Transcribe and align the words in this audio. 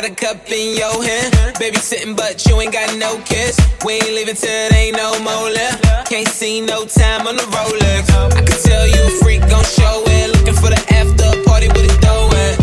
Got 0.00 0.10
a 0.12 0.14
cup 0.14 0.48
in 0.48 0.76
your 0.76 1.02
hand. 1.02 1.34
Babysitting, 1.58 2.16
but 2.16 2.46
you 2.46 2.60
ain't 2.60 2.72
got 2.72 2.96
no 2.98 3.18
kiss. 3.24 3.58
We 3.84 3.94
ain't 3.94 4.14
leaving 4.14 4.36
till 4.36 4.48
there 4.48 4.72
ain't 4.72 4.96
no 4.96 5.18
more 5.18 5.50
left. 5.50 6.08
Can't 6.08 6.28
see 6.28 6.60
no 6.60 6.84
time 6.84 7.26
on 7.26 7.34
the 7.34 7.42
Rolex. 7.42 8.08
I 8.08 8.30
can 8.30 8.62
tell 8.62 8.86
you 8.86 9.02
a 9.02 9.10
freak 9.20 9.40
gon' 9.50 9.64
show 9.64 10.04
it. 10.06 10.36
Looking 10.36 10.54
for 10.54 10.70
the 10.70 10.78
after 10.94 11.42
party 11.42 11.66
with 11.66 11.90
a 11.90 11.94
throw 11.98 12.30
in. 12.30 12.57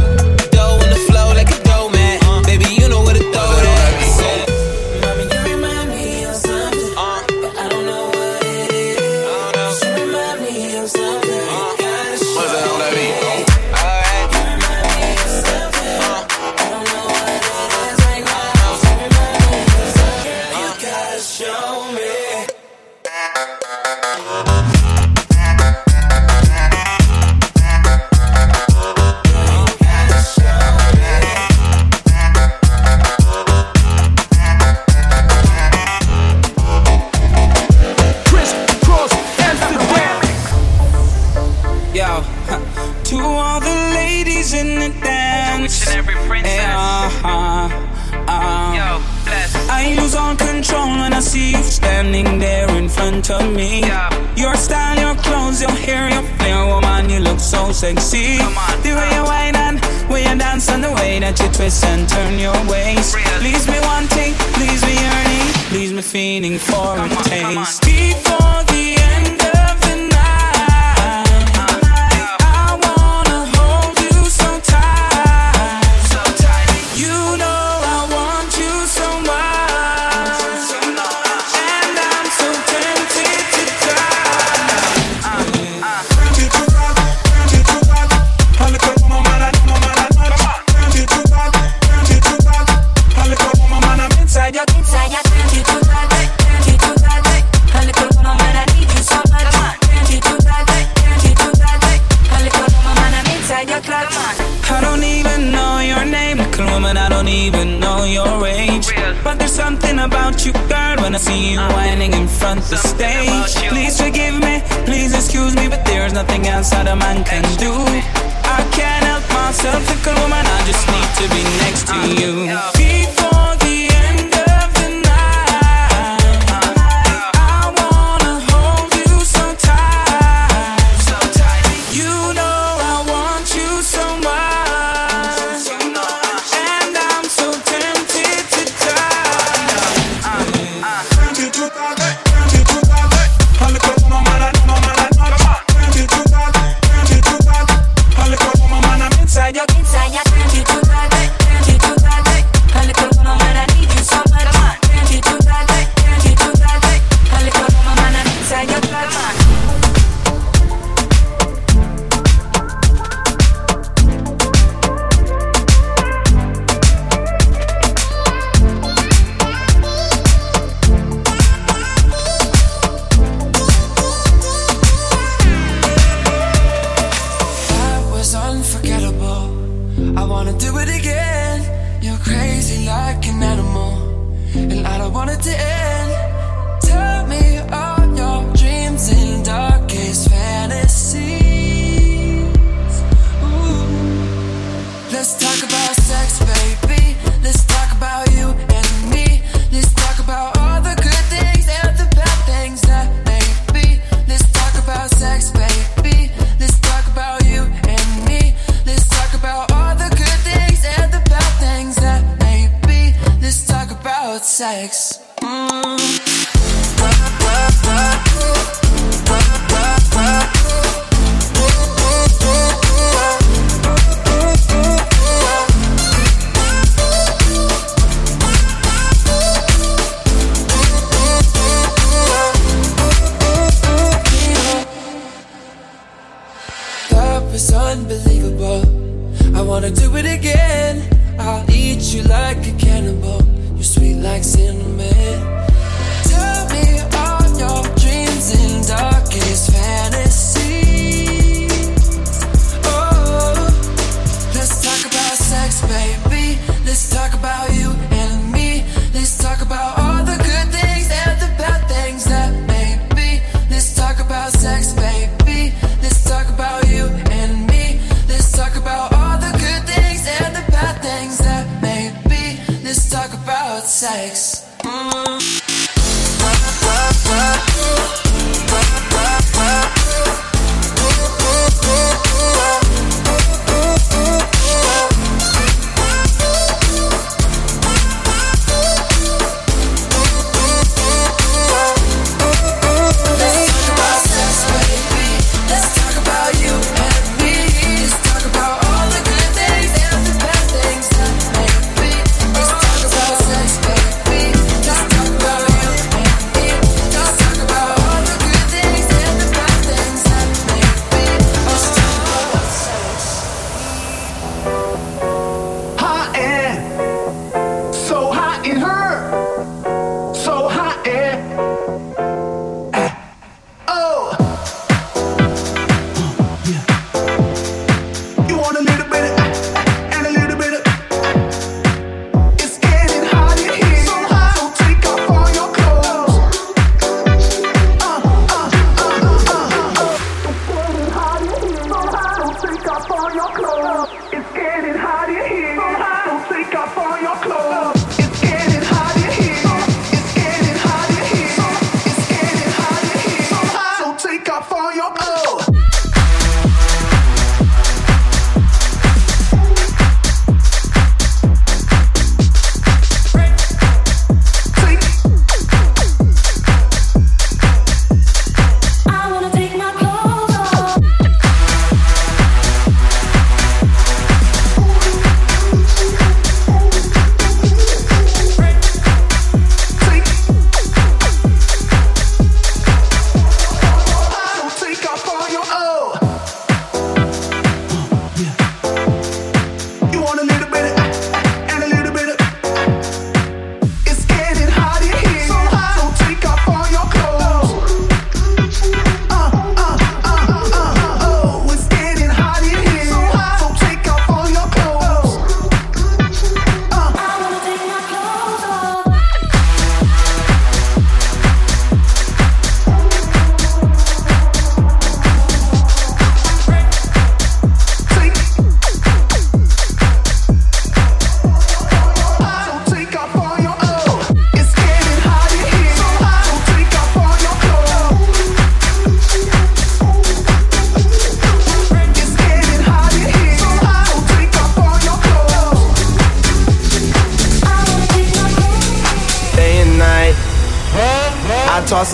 sexy. 57.94 58.38
The 58.82 58.94
way 58.98 59.10
you 59.16 59.24
whine 59.24 59.56
and 59.56 59.80
way 60.10 60.24
you 60.24 60.36
dance 60.38 60.70
and 60.70 60.84
the 60.84 60.92
way 60.94 61.20
that 61.20 61.40
you 61.40 61.48
twist 61.50 61.84
and 61.86 62.10
turn 62.10 62.40
your 62.40 62.58
waist. 62.68 63.16
Leaves 63.44 63.68
me 63.68 63.80
wanting, 63.82 64.34
leaves 64.60 64.84
me 64.88 64.94
yearning, 65.06 65.48
leaves 65.72 65.94
me 65.94 66.02
feeling 66.02 66.58
for 66.58 66.98
a 66.98 67.08
taste. 67.24 67.82
Keep 67.84 68.42
on. 68.42 68.55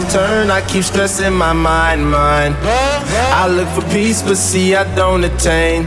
and 0.01 0.11
turn. 0.11 0.51
I 0.51 0.61
keep 0.67 0.83
stressing 0.83 1.33
my 1.33 1.53
mind, 1.53 2.09
mind. 2.09 2.55
I 2.63 3.47
look 3.47 3.67
for 3.69 3.87
peace, 3.91 4.21
but 4.21 4.37
see, 4.37 4.75
I 4.75 4.83
don't 4.95 5.23
attain. 5.23 5.85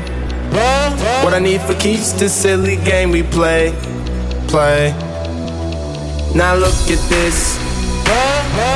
What 1.25 1.35
I 1.35 1.39
need 1.39 1.61
for 1.63 1.75
keeps 1.75 2.13
this 2.13 2.33
silly 2.33 2.77
game 2.77 3.11
we 3.11 3.23
play, 3.23 3.73
play. 4.49 4.93
Now 6.35 6.55
look 6.55 6.75
at 6.91 7.03
this. 7.09 7.59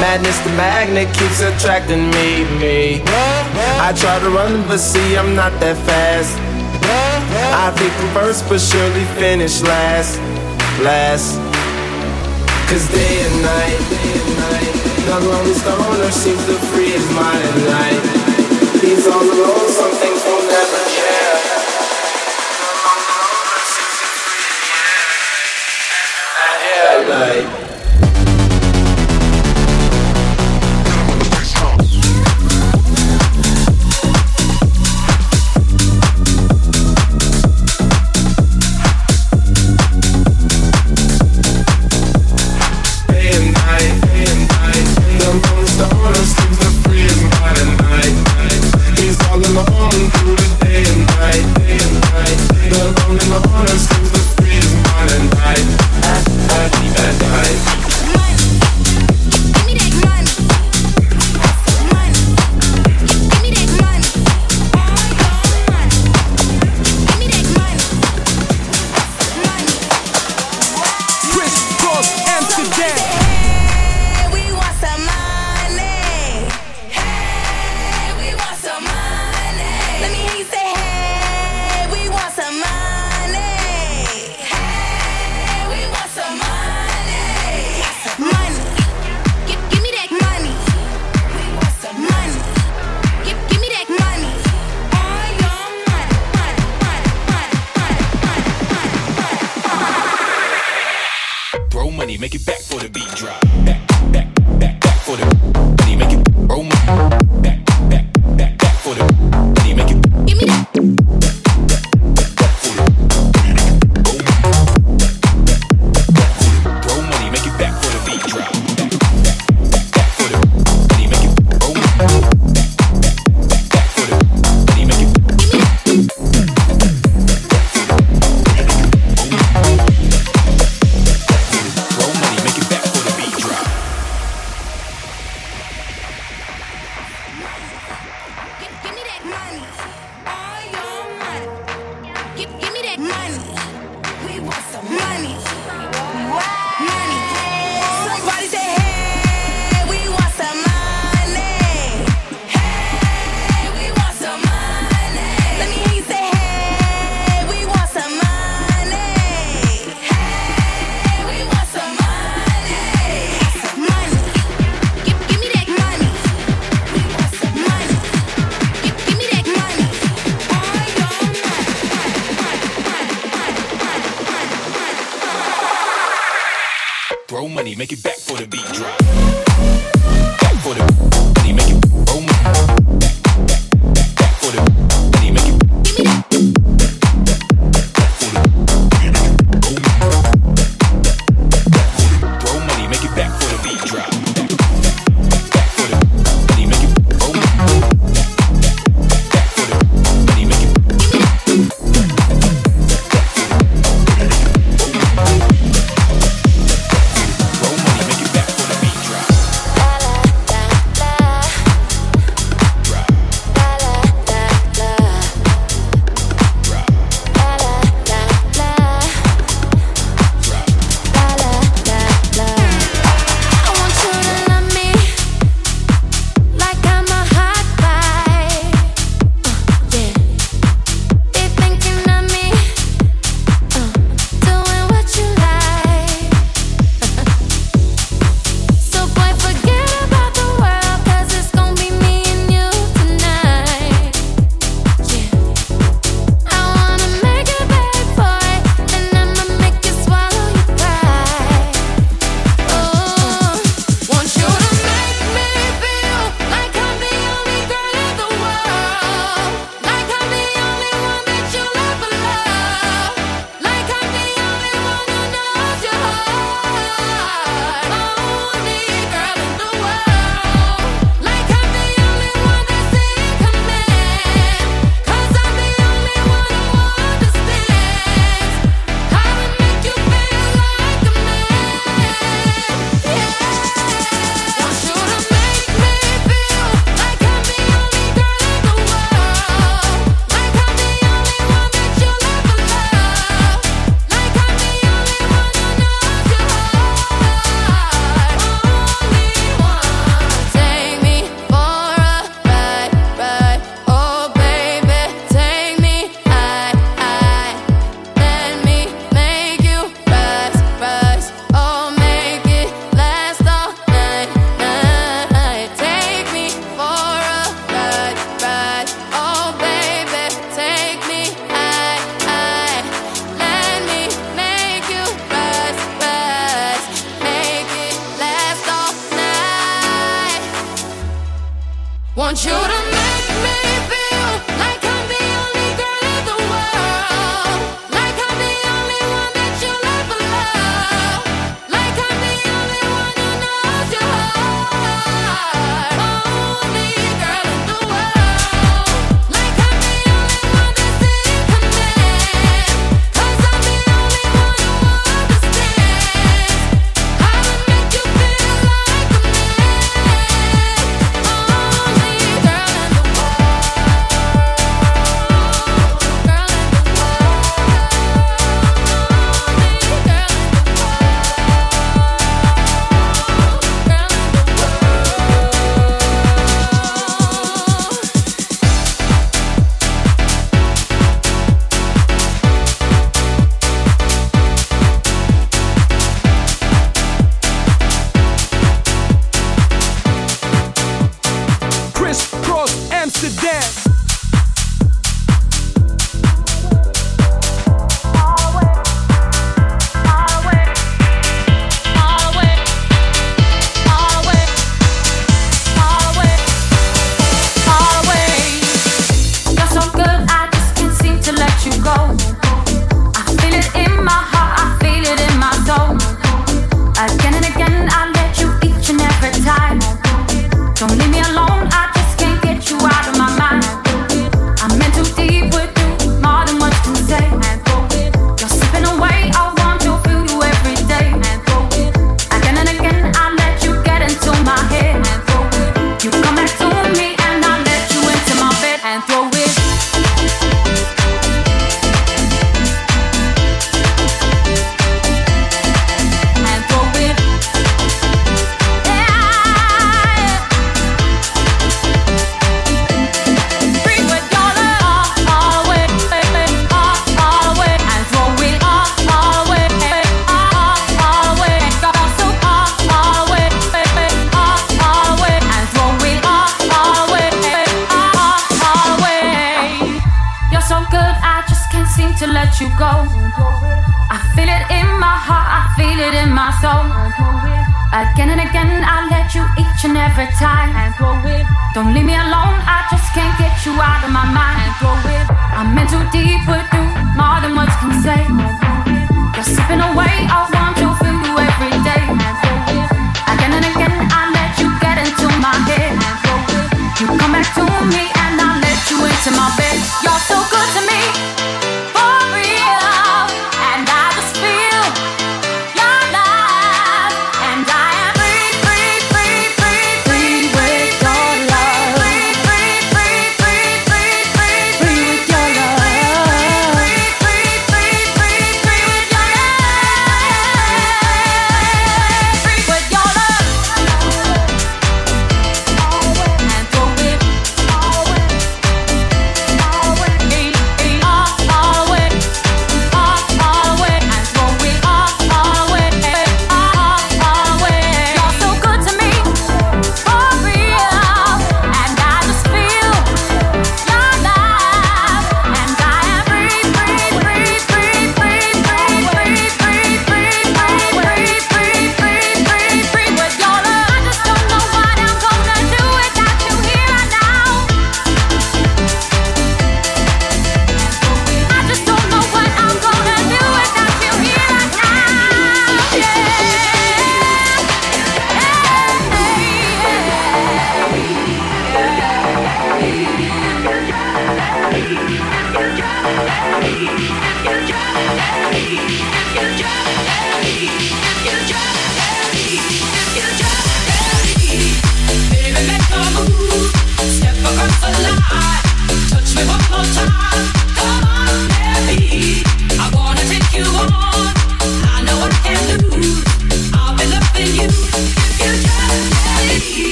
Madness, 0.00 0.38
the 0.40 0.50
magnet 0.50 1.08
keeps 1.16 1.40
attracting 1.40 2.10
me, 2.10 2.44
me. 2.58 3.02
I 3.86 3.92
try 3.96 4.18
to 4.20 4.30
run, 4.30 4.66
but 4.66 4.78
see, 4.78 5.16
I'm 5.16 5.34
not 5.34 5.52
that 5.60 5.76
fast. 5.86 6.36
I 7.64 7.70
think 7.76 7.92
I'm 7.92 8.14
first, 8.14 8.48
but 8.48 8.60
surely 8.60 9.04
finish 9.20 9.60
last, 9.62 10.18
last. 10.82 11.38
Cause 12.68 12.90
day 12.90 13.22
and 13.26 13.42
night, 13.42 13.78
day 13.90 14.20
and 14.20 14.36
night. 14.38 14.87
The 15.08 15.18
lonely 15.20 15.54
stoner 15.54 16.10
seems 16.12 16.44
to 16.44 16.52
free 16.68 16.90
his 16.90 17.08
mind 17.16 17.42
at 17.42 17.56
night. 17.64 18.82
He's 18.84 19.06
on 19.06 19.26
the 19.26 19.32
road, 19.40 19.70
something 19.70 20.17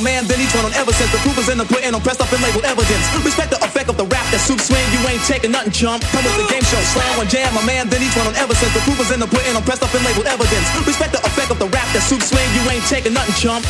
man, 0.00 0.24
then 0.26 0.40
he 0.40 0.46
turn 0.48 0.64
on 0.64 0.72
ever 0.74 0.92
since 0.92 1.12
the 1.12 1.20
proof 1.20 1.36
is 1.38 1.48
in 1.48 1.58
the 1.60 1.64
pudding, 1.64 1.92
I'm 1.92 2.00
pressed 2.00 2.20
up 2.20 2.32
and 2.32 2.40
labeled 2.42 2.64
evidence. 2.64 3.04
Respect 3.20 3.52
the 3.52 3.60
effect 3.60 3.88
of 3.88 3.96
the 3.96 4.08
rap 4.08 4.24
that 4.32 4.40
soup 4.40 4.60
swing, 4.60 4.82
you 4.92 5.00
ain't 5.08 5.22
taking 5.28 5.52
nothing, 5.52 5.72
chump. 5.72 6.02
Come 6.12 6.24
with 6.24 6.36
the 6.40 6.48
game 6.48 6.64
show, 6.64 6.80
slam 6.92 7.20
on 7.20 7.28
jam, 7.28 7.52
man, 7.64 7.88
then 7.88 8.00
he 8.00 8.08
turn 8.10 8.26
on 8.26 8.34
ever 8.36 8.56
since 8.56 8.72
the 8.72 8.80
proof 8.88 8.98
is 9.00 9.12
in 9.12 9.20
the 9.20 9.28
pudding, 9.28 9.52
I'm 9.52 9.64
pressed 9.64 9.84
up 9.84 9.92
and 9.92 10.04
labeled 10.04 10.26
evidence. 10.26 10.66
Respect 10.84 11.12
the 11.12 11.22
effect 11.24 11.52
of 11.52 11.58
the 11.60 11.68
rap 11.68 11.86
that 11.92 12.02
soup 12.02 12.24
swing, 12.24 12.44
you 12.56 12.62
ain't 12.72 12.84
taking 12.88 13.12
nothing, 13.12 13.36
chump. 13.36 13.64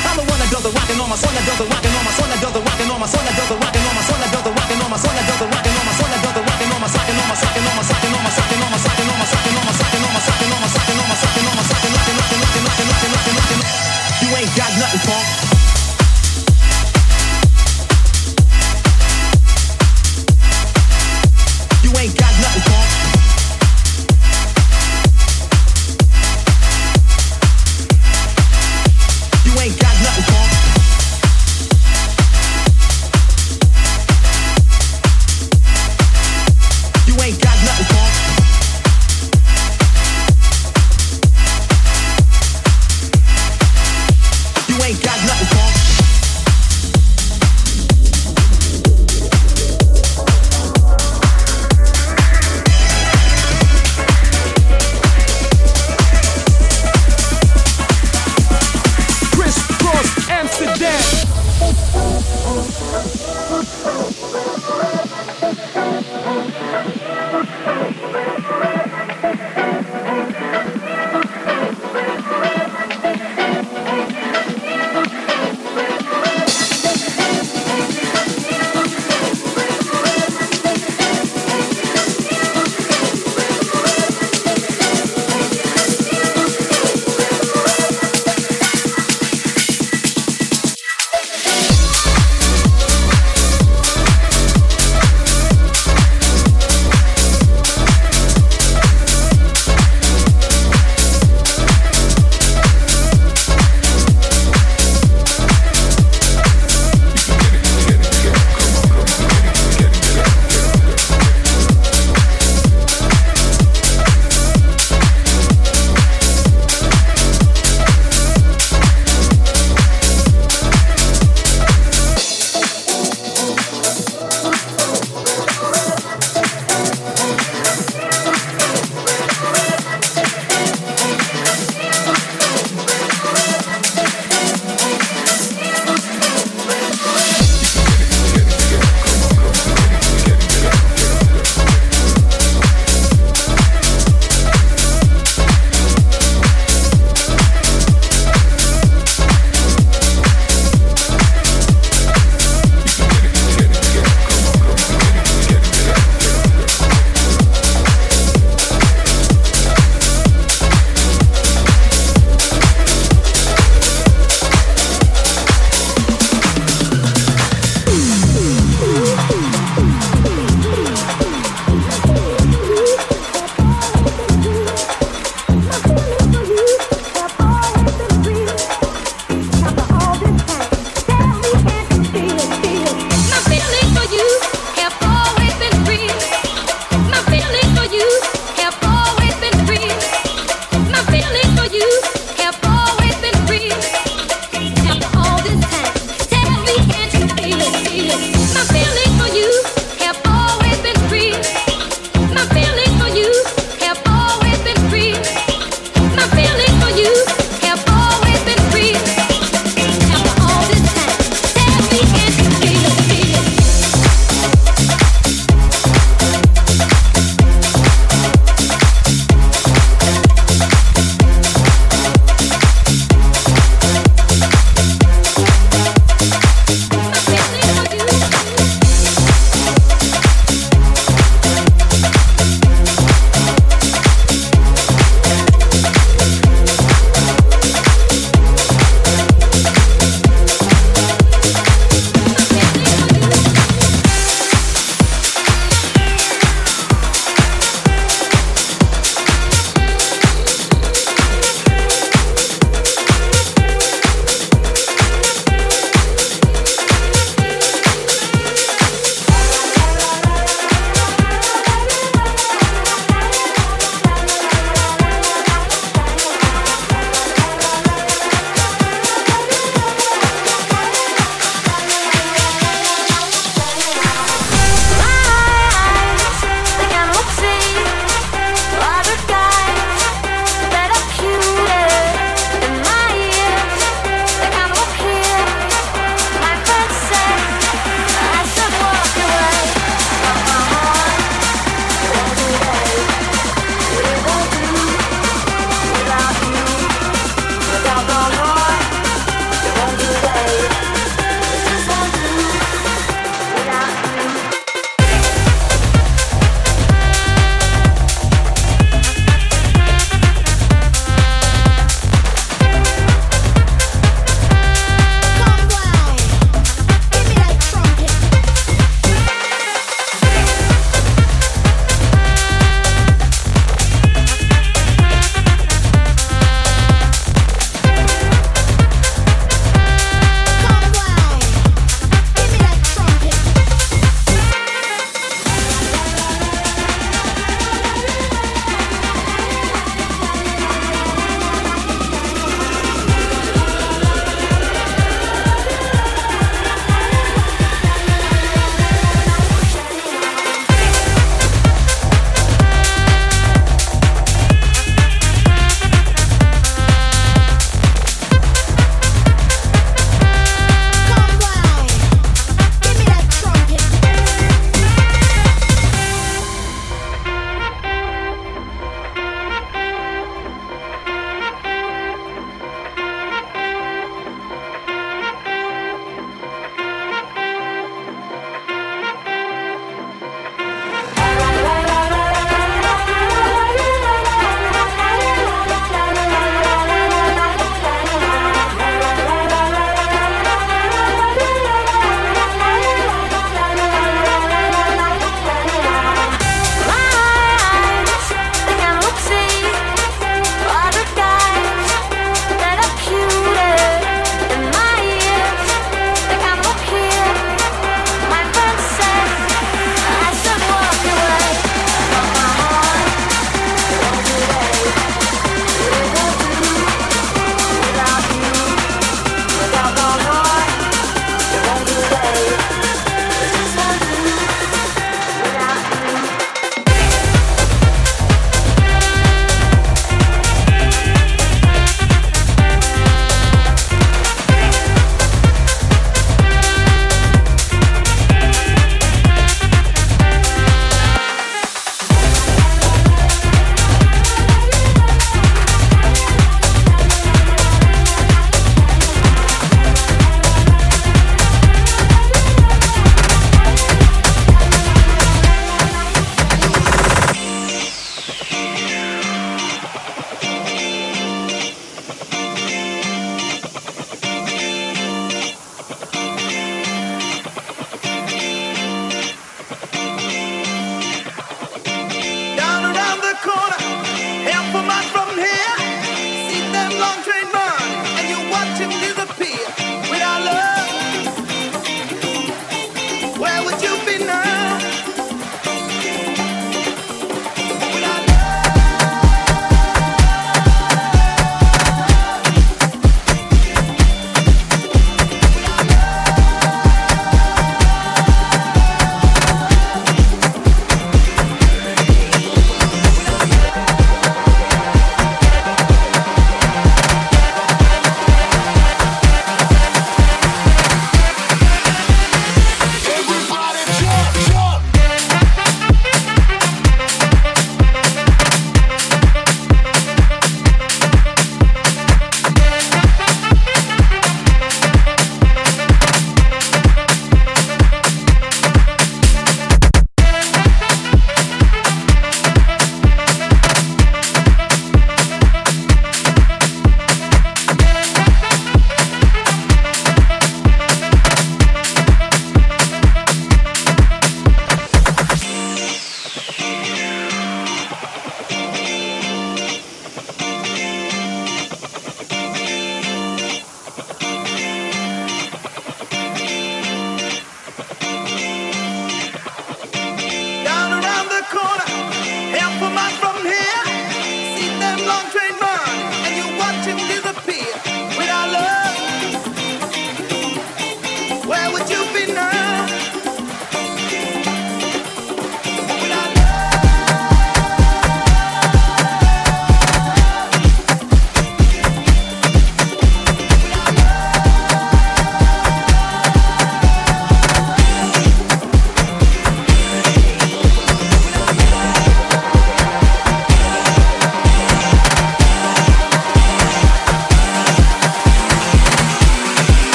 I'm 0.00 0.16
the 0.16 0.24
one 0.26 0.38
that 0.40 0.50
does 0.50 0.64
the 0.64 0.72
rockin' 0.72 0.98
on 0.98 1.08
my 1.12 1.18
son 1.18 1.32
that 1.36 1.44
does 1.44 1.60
the 1.60 1.68
rockin' 1.68 1.92
on 1.92 2.04
my 2.08 2.12
son 2.16 2.28
that 2.32 2.40
does 2.40 2.54
the 2.56 2.62
rockin' 2.64 2.88
on 2.90 2.98
my 2.98 3.06
son 3.06 3.20
that 3.24 3.36
does 3.36 3.48
the 3.52 3.56
rockin' 3.60 3.84
on 3.84 3.90
my 3.92 4.08
son 4.08 4.22
that 4.24 4.32
does 4.32 4.40
the 4.40 4.54
rockin' 4.56 4.80
on 4.80 4.90
my 4.90 4.98
son 4.98 5.12
that 5.12 5.26
does 5.28 5.38
the 5.40 5.50
rockin' 5.50 5.76
on 5.76 5.84
my 5.84 5.98
son 6.00 6.08
that 6.10 6.18
does 6.18 6.34
the 6.34 6.42
rockin' 6.48 6.70
on 6.72 6.80
my 6.80 6.88
sockin' 6.88 7.18
on 7.20 7.28
my 7.28 7.36
sockin' 7.36 7.66
on 7.68 7.76
my 7.76 7.84
sockin' 7.84 8.10
on 8.10 8.22
my 8.24 8.30
sockin' 8.32 8.60
on 8.60 8.70
my 8.70 8.78
sockin' 8.80 9.06
on 9.06 9.18
my 9.20 9.28
sockin' 9.28 9.54
on 9.60 9.60
my 9.60 9.70
sockin' 9.70 10.00
on 10.00 10.10
my 10.10 10.24
sockin' 10.24 10.50
on 10.50 10.56
my 10.56 10.72
sockin' 10.72 11.00
on 11.00 11.10
my 11.10 11.16
sockin' 11.20 11.46
on 11.46 11.56
my 11.60 11.64
sockin' 11.68 11.92
knockin' 11.94 12.16
knockin' 12.16 12.40
knockin' 12.40 12.64
knockin' 12.64 12.86
knockin' 12.90 13.12
knockin' 13.12 13.34
knockin' 13.36 13.90
You 14.20 14.28
ain't 14.36 14.52
got 14.56 14.72
nothing, 14.78 15.02
punk. 15.06 15.26
You 15.44 15.49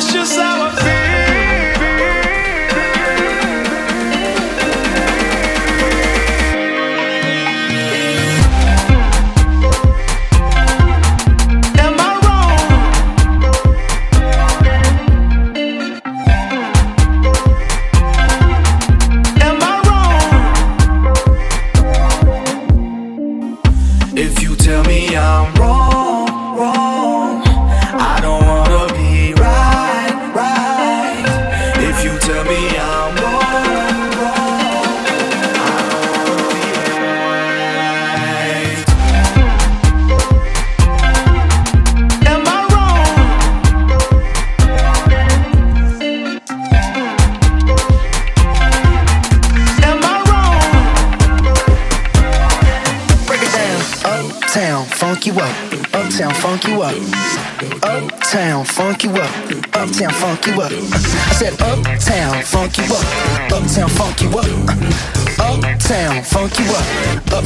precious. 0.00 0.49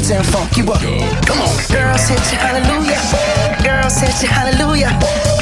roots 0.04 0.10
and 0.10 0.26
funk 0.26 0.56
you 0.56 0.64
up. 0.64 0.80
Come 1.26 1.40
on. 1.40 1.56
Girl, 1.68 1.96
said 1.98 2.18
you 2.30 2.38
hallelujah. 2.38 3.62
Girl, 3.62 3.90
said 3.90 4.22
you 4.22 4.28
hallelujah. 4.28 5.33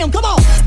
Damn, 0.00 0.10
come 0.10 0.24
on. 0.24 0.59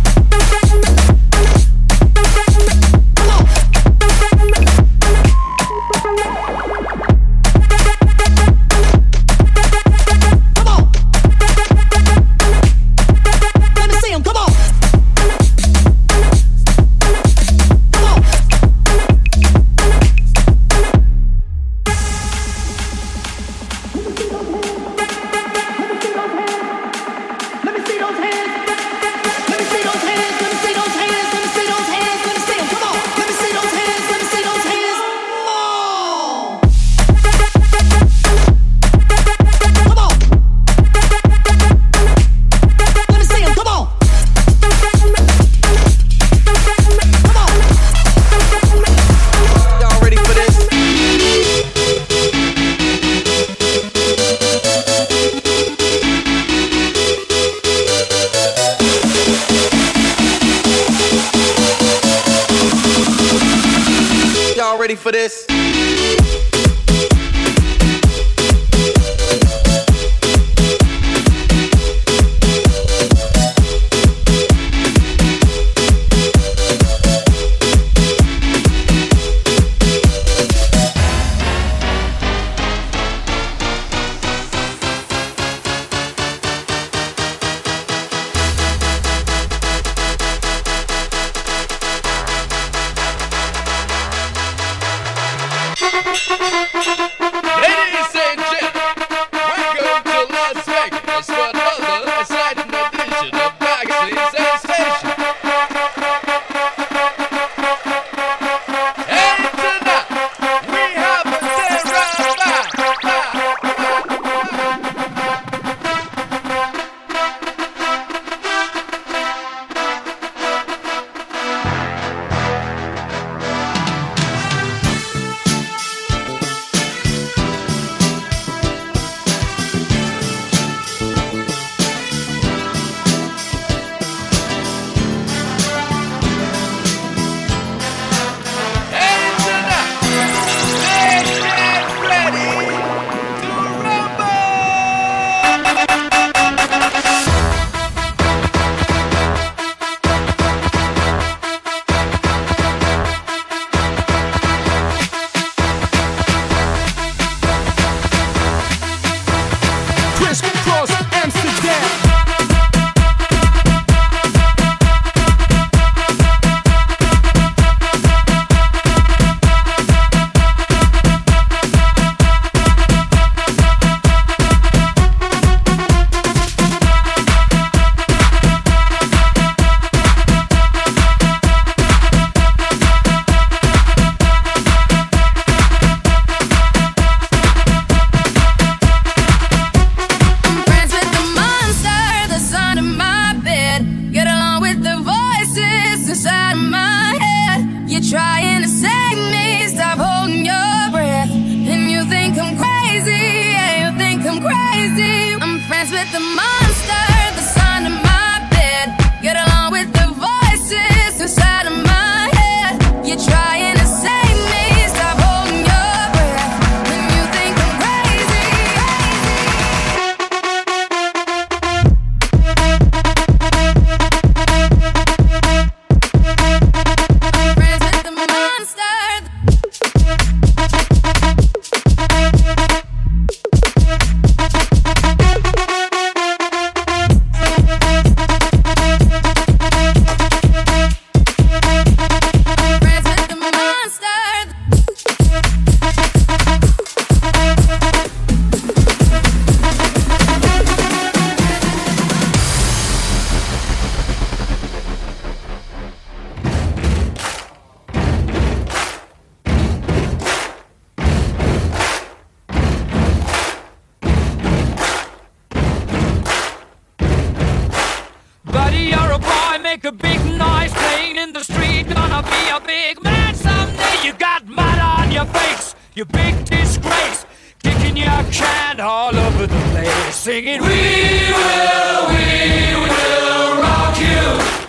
You 275.95 276.05
big 276.05 276.45
disgrace, 276.45 277.23
kicking 277.61 277.95
your 277.95 278.23
can 278.31 278.79
all 278.79 279.15
over 279.15 279.45
the 279.45 279.59
place, 279.71 280.15
singing, 280.15 280.59
We 280.59 280.67
will, 280.67 282.07
we 282.09 282.73
will 282.81 283.61
rock 283.61 283.99
you. 283.99 284.62